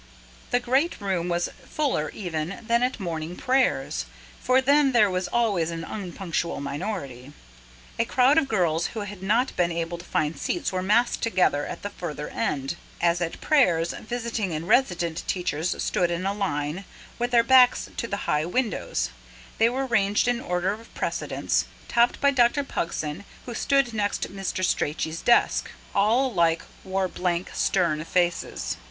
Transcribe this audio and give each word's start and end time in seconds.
The 0.49 0.59
great 0.59 0.99
room 0.99 1.29
was 1.29 1.47
fuller 1.63 2.09
even 2.09 2.65
than 2.65 2.81
at 2.81 2.99
morning 2.99 3.35
prayers; 3.35 4.07
for 4.41 4.59
then 4.59 4.93
there 4.93 5.11
was 5.11 5.27
always 5.27 5.69
an 5.69 5.83
unpunctual 5.83 6.59
minority. 6.59 7.33
A 7.99 8.05
crowd 8.05 8.39
of 8.39 8.47
girls 8.47 8.87
who 8.97 9.01
had 9.01 9.21
not 9.21 9.55
been 9.55 9.71
able 9.71 9.99
to 9.99 10.03
find 10.03 10.39
seats 10.39 10.71
was 10.73 10.83
massed 10.83 11.21
together 11.21 11.67
at 11.67 11.83
the 11.83 11.91
further 11.91 12.29
end. 12.29 12.77
As 12.99 13.21
at 13.21 13.41
prayers, 13.41 13.93
visiting 13.93 14.51
and 14.55 14.67
resident 14.67 15.21
teachers 15.27 15.75
stood 15.83 16.09
in 16.09 16.25
a 16.25 16.33
line, 16.33 16.85
with 17.19 17.29
their 17.29 17.43
backs 17.43 17.87
to 17.97 18.07
the 18.07 18.25
high 18.25 18.43
windows; 18.43 19.11
they 19.59 19.69
were 19.69 19.85
ranged 19.85 20.27
in 20.27 20.41
order 20.41 20.71
of 20.73 20.91
precedence, 20.95 21.65
topped 21.87 22.19
by 22.19 22.31
Dr 22.31 22.63
Pughson, 22.63 23.23
who 23.45 23.53
stood 23.53 23.93
next 23.93 24.33
Mr. 24.35 24.65
Strachey's 24.65 25.21
desk. 25.21 25.69
All 25.93 26.31
[P.120] 26.31 26.33
alike 26.33 26.63
wore 26.83 27.07
blank, 27.07 27.51
stern 27.53 28.03
faces. 28.03 28.77